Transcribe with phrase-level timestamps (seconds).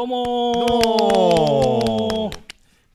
[0.00, 1.50] どうも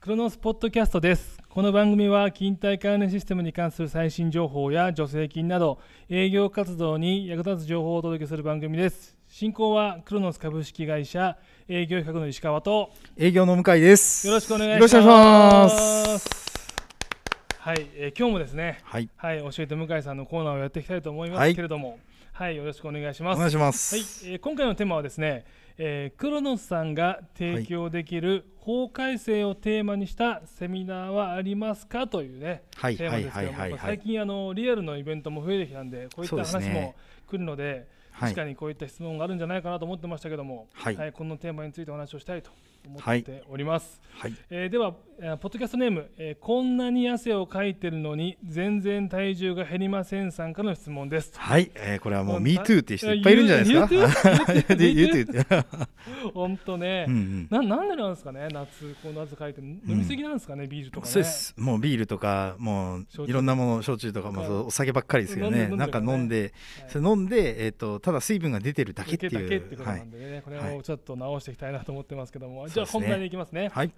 [0.00, 1.38] クロノスポッドキャストです。
[1.48, 9.16] この番組は勤怠管理システムに関する最新情報や助成金など営業活動に役立つ情報をお届けする番組です。
[9.28, 11.38] 進行はクロノス株式会社
[11.68, 14.26] 営業企画の石川と営業の向井です。
[14.26, 16.28] よろしくお願いよろしくおしま願いします。
[16.28, 16.76] す。
[17.60, 22.00] はい、えー今日もですねはい、はい教えて向井さんのコーナーをやっていきたいと思いまはいすけれども
[22.32, 23.36] はい、よろしくお願いします。
[23.36, 23.96] お願いしまはいす。、
[24.28, 25.46] えー今回のテーマはですね、
[25.78, 33.78] えークロノスさんが提供できる法改正をテーマにしたセミナーはありますかというね、はい、はい、テーマですけども、はい。
[33.78, 36.94] 最近あのリアルのイベントも増えてきたんで、こういった話も
[37.28, 37.86] 来るので、はい
[38.18, 41.12] 確かにこういった質問があるんじゃないかなと思ってましたけども、はい。
[41.12, 42.50] このテーマについてお話をしたいと
[42.86, 43.20] 思はい。
[43.20, 44.00] っております。
[44.18, 51.32] はい、えーでは、えーポッドキャストネーム、えーこんなに汗をかいてるのに全然体重が減りませんさんからの質問です。
[51.36, 54.16] はい、えーこれはもうもう Me Too っていう人いっぱいいるんじゃないです
[55.46, 55.66] か？
[56.34, 57.48] 本当ね、うんうん。
[57.50, 58.48] ななんでなんですかね？
[58.52, 61.12] 夏この夏かいて飲みすぎなんですかね、ビールとかね。
[61.12, 61.54] そうです。
[61.58, 65.64] もうビールとか、もういろんなもの、焼酎とかもそうお酒ばっかりですけどね。
[65.64, 66.40] 飲んで飲んでなんか飲んで、
[66.80, 66.90] はい。
[66.90, 69.68] それ飲んで、えっと、ただ水分が出てるだけっていう。
[69.76, 69.98] ことはい。
[69.98, 73.68] なんでね、これはいをちょっと直していきたいなと思ってますけども、じゃあ本題に行きますね。
[73.74, 73.90] はい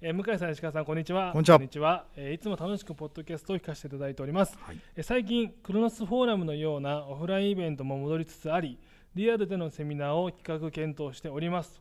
[0.00, 1.30] えー向井さん、石川さん、こんにちは。
[1.32, 4.58] こんにちはえーいつも楽しくポッドキャストを聞かせていただいております。
[4.60, 4.78] はい。
[4.96, 8.76] えー最近、クロノスフォーラムのようなオフラインイベントも戻りつつあり、
[9.14, 11.80] リアルでのセミナーを企画検討しております。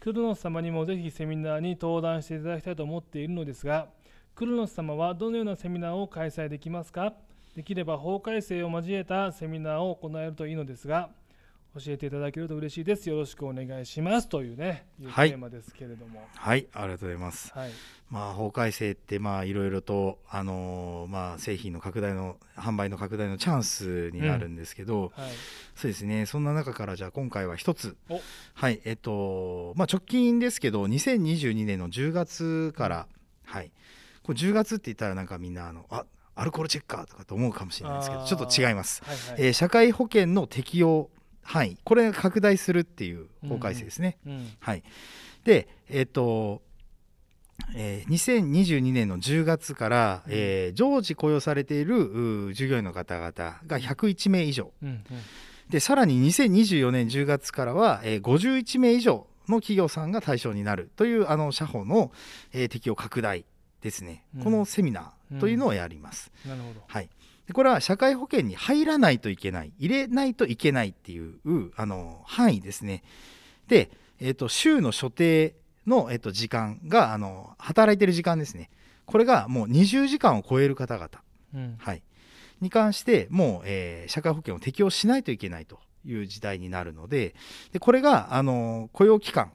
[0.00, 3.88] クロノス様にもぜひセミナーに登壇していただきたいと思っているのですが、
[4.34, 7.12] クロノス様はどのようなセミナーを開催できますか？
[7.54, 11.10] できれば法改正を交えたセミナーを行えるといいのですが、
[11.74, 13.08] 教えていただけると嬉しいです。
[13.08, 14.28] よろしくお願いします。
[14.28, 16.26] というね、いうテはいーマですけれども。
[16.34, 17.52] はい、ありがとうございます。
[17.52, 17.70] はい。
[18.08, 25.30] まあ、法改正ってまあいろいろと、あのーまあ、製品の拡大の販売の拡大のチャンスになるんですけど、はい。
[25.76, 28.20] そうですねそんな中からじゃあ今回は一つお
[28.54, 33.06] はいえっとまあ直近ですけど2022年の10月から、
[33.44, 33.70] はい
[34.22, 36.04] これ10月って言ったらなんかみんなあのあ
[36.34, 39.16] アルコールチェッカーとかと思うかもしれないですけどちょっと違います、はい。
[39.16, 39.46] はい。
[39.46, 41.10] えー社会保険の適用
[41.42, 44.52] 範囲これが拡大するっていう法改正ですね、うん。
[44.60, 44.82] はい、
[45.44, 46.62] で、えっと
[47.74, 54.88] えー2022年の10月から、うんえー常時雇用されているうー従業員の方々が101名以上うん。
[54.88, 55.04] うん。
[55.68, 62.12] でさらに2024年10月からは、えー51名以上の企業さんが対象になるというあの社保の、
[62.52, 63.44] えー適用拡大
[63.80, 64.44] ですね、うん。
[64.44, 66.30] このセミナーというのをやります。
[66.46, 66.82] なるほど。
[66.86, 67.08] はい、
[67.46, 69.72] でこれは社会保険に入らないといけない。
[69.78, 71.38] 入れないといけないっていう
[71.76, 73.02] あの範囲ですね。
[73.68, 75.54] で、えー、と週の所定
[75.86, 78.70] の、えー、と時間があの働いてる時間ですね。
[79.06, 81.08] これがもう20時間を超える方々、
[81.54, 81.76] うん。
[81.78, 82.02] はい、
[82.60, 87.34] に関してもう、えー社会保険を適用しないといけないという時代になるので
[87.72, 89.52] でこれがあの雇用期間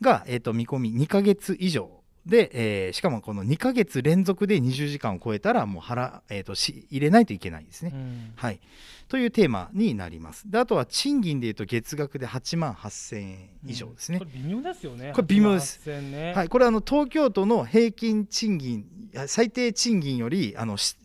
[0.00, 1.90] が、えー、と見込み2ヶ月以上
[2.28, 7.92] で、えーしかもこの2ヶ月連続で20時間を超えたらもう払、えー、とし入れないといけないですね。
[7.94, 8.32] うん。
[8.36, 8.60] はい、
[9.08, 10.50] というテーマになります。
[10.50, 14.24] であとは賃金でいうと月額で8万8000円以上ですねこ。
[14.24, 15.12] れ微妙ですよね。
[15.14, 16.34] これ微妙です8万8000ね。
[16.34, 18.84] はい、これはあの東京都の平均賃金
[19.26, 20.96] 最低賃金よりあのし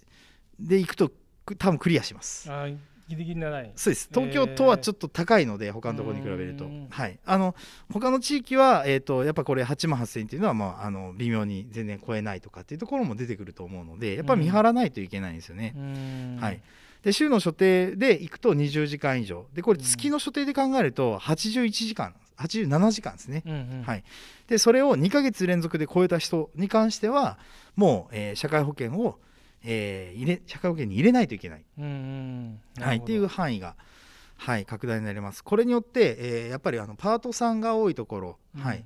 [0.59, 1.11] でいくと
[1.45, 2.51] く多分クリアします。
[2.51, 2.77] あー
[3.15, 3.71] ギリギリなライン。
[3.75, 4.09] そうです。
[4.13, 6.67] 東京都はちょっと高いので、他のところに比べると。
[6.89, 7.55] はい、あの
[7.91, 15.73] 他の地域は、えー、とやっぱこれ8万8000円っていうのは、まあ、あの微妙に全然超えないとかっていうところも出てくると思うのでやっぱ見張らないといけないんですよね。
[15.75, 16.37] うん。
[16.39, 16.61] はい、
[17.03, 19.45] で週の所定で行くと20時間以上。
[19.53, 19.83] でこれうん。
[19.83, 23.43] 月の所定で考えると81時間87時間ですね。
[23.45, 23.83] うんうん。
[23.85, 24.03] はい。
[24.47, 27.37] でそれを2ヶ月連続で超えた人に関しては
[27.75, 29.19] もう、えー社会保険を、
[29.63, 32.83] えー入れ社会保険に入れないといけない、うんうん。
[32.83, 33.75] はい、っていう範囲が、
[34.37, 35.43] はい、拡大になります。
[35.43, 38.83] これによって、えーやっぱりあのパートさんが多いところ、はい、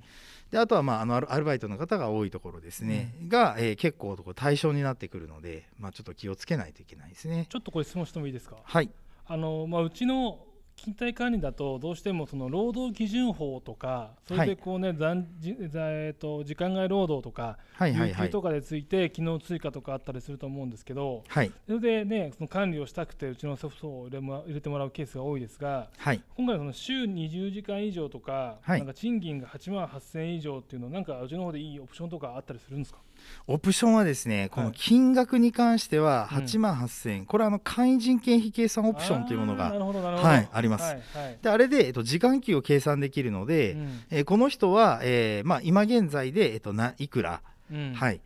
[0.51, 7.47] であとは、まあ、あのアルバイトの方が多いところですね、が、えー結構対象になってくるので、まあ、ちょっと気をつけないといけないですね。
[7.49, 8.55] ちょっとこれ質問してもいいですか？
[8.63, 8.89] はい、
[9.27, 10.39] あのまあうちの
[10.77, 18.09] 勤怠管理だとどうしてもその労働基準法とかそれでこうね、残じざえっと時間外労働とかはいはいはい。
[18.09, 21.51] 有給とかでついて機能追加とかあったりすると思うんですけどはい。
[21.65, 26.21] それでねその管理をしたくてうちのソフトを入れも入れてもらうケースが多いですがはい。
[26.35, 28.79] 今回はその週20時間以上とか,、はい。
[28.79, 32.99] なんか賃金が8万8000円以上っていうのなんかうちの方でいいオプションとかあったりするんですか？
[33.47, 36.37] オプションはですねこのはい金額に関してはうん。
[36.39, 40.83] 8万8000円、これはあの簡易人件費計算オプションというものがはいあります。
[40.83, 41.37] はいはい。
[41.41, 44.01] であれで、えっと、時間給を計算できるので、うん。
[44.09, 47.41] えーこの人は、えーまあ、今現在で、えっと、ないくら、
[47.71, 47.93] うん。
[47.93, 48.21] はい。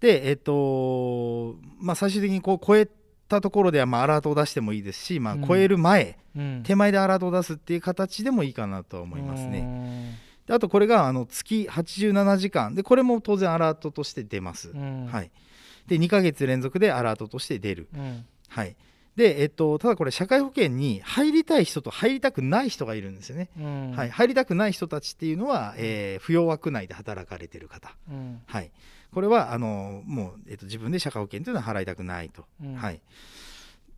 [0.00, 2.88] でえっとまあ、最終的にこう超え
[3.28, 6.62] たところでは、まあ、アラートを出してもいいですし、まあうん、超える前、うん。
[6.64, 9.62] 手前でアラートを出すっていう形でもいいかなと思いますね。
[10.48, 12.74] あとこれがあの月87時間。
[12.74, 15.06] でこれも当然アラートとして出ます、うん。
[15.06, 15.30] はい、
[15.86, 18.26] で2ヶ月連続でアラートとして出る、うん。
[18.48, 18.76] はい。
[19.16, 23.92] でえっと、ただこれ社会保険に入りたい人と入りたくない人がいるんですよね、うん。
[23.92, 28.40] はい、入りたくない人たちっていうのは、えー扶養枠内で働かれてる方、うん。
[28.46, 28.72] はい、
[29.12, 32.74] これはあのもう、えっと、自分で社会保険というのは払いたくないと、うん。
[32.74, 33.00] はい、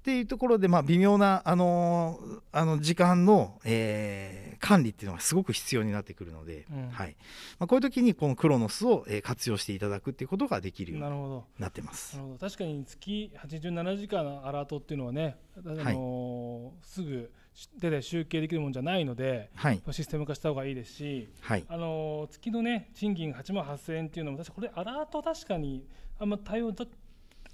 [0.06, 2.20] っていうところで、まあ、微妙なあの
[2.53, 6.88] あの時間の、えー管理っていうのがすごく必要になってくるので、うん。
[6.88, 7.14] はい。
[7.58, 11.11] まあ、こういう時にこのクロノスを、えー活用していただくっていうことができるよう
[11.58, 12.17] になってます。
[12.17, 12.23] な。
[12.23, 12.38] るほど。
[12.38, 17.31] 確かに月87時間のアラートっていうのはね、あのーすぐ
[17.82, 21.64] 手で集計できるものじゃないのではい、システム化した方がいいですし、はい。
[21.69, 25.85] あのー月のね賃金8万8000円っていうのも確かこれアラート確かに
[26.19, 26.87] あんま対応だ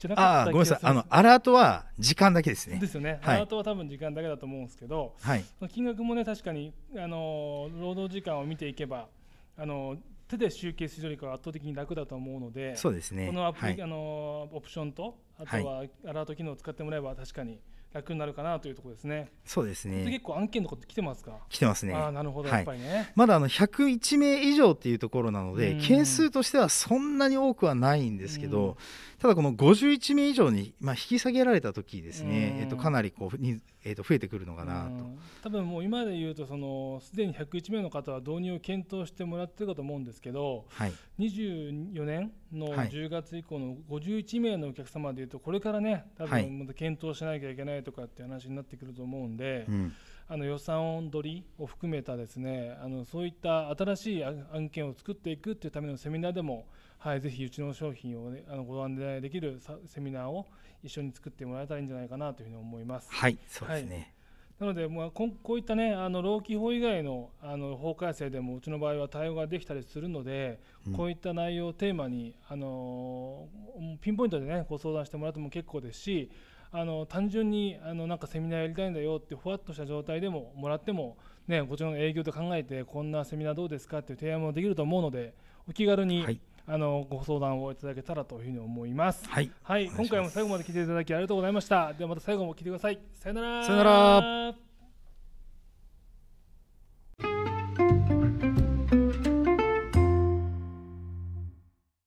[0.02, 0.78] じゃなかああごめんなさい。
[0.82, 2.78] あのアラートは時間だけですね。
[2.78, 3.36] ですよね、はい。
[3.36, 5.44] アラートは多分時間だけだと思うんですけどはい。
[5.68, 9.08] 金額もね確かに、あのー労働時間を見ていけば、
[9.56, 13.26] あのー手で集計するよりかは圧倒的に楽だと思うのでそうですね。
[13.26, 13.82] このアプリ、はい。
[13.82, 17.60] あのーオプションとあとはアラート機能を使ってもらえば確かに
[17.92, 19.30] 楽になるかなというところですね。
[19.44, 21.92] そうですでね結構案件のこと来てますか、来てますね。
[21.92, 22.58] ああなるほど、はい。
[22.58, 23.12] やっぱりね。
[23.14, 25.80] まだあの101名以上っていうところなのでうん。
[25.80, 28.52] 件数としてはそんなに多くはないんですけうん。
[28.52, 28.76] ど
[29.18, 32.52] ただこの51名以上にまあ引き下げられた時ですね。
[32.54, 32.60] うん。
[32.62, 34.88] えっとかなりこうにえっと増えてくるのかなと。
[34.88, 35.18] うん。
[35.42, 40.92] 多分もう今で言うとそのすでに101名の方は導入を検討してもらってるかと思うんですけどはい。
[41.18, 42.88] 24年のはい。
[42.88, 46.44] 10月以降の51名のお客様でいうとこれからね多はい。
[46.44, 49.92] 分また検討しなきゃいけないとかって話になってくると思うんで、うん。
[50.28, 56.66] あの予算取りを含めたですねあのそういった新しい案案件を作っていくっていうためのセミナーでも、
[56.98, 60.46] はい、ぜひうちの商品を、ね、あのご案内できるさセミナーを
[60.82, 63.08] 一緒に作ってもらえたらいいんじゃないかなというふうに思います。
[63.10, 64.14] はいそうですね
[64.62, 70.92] なので、まあ、こういったねあの労基法以外のあの法改正でもうちの場合は対応ができたりするので、うん。
[70.92, 76.30] こういった内容をテーマに、あのーピンポイントでねご相談してもらっても結構ですし
[76.70, 81.16] あの単純にあのなんかセミナーやりたいんだよってふわっとした状態でももらっても、
[81.48, 85.34] ね、こちらの営業で考えてこんなセミナーどうですかっていう提案もできると思うので
[85.68, 89.28] お気軽に、はいあのご相談をいただけたらというふうに思います。
[89.28, 91.92] はいはい、今回も最後まで聞いていただきありがとうございました。
[91.92, 92.98] ではまた最後も聞いてください。
[93.14, 93.64] さよなら。
[93.64, 94.71] さよなら。